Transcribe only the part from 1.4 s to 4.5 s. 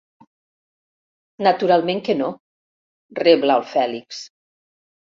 Naturalment que no —rebla el Fèlix—.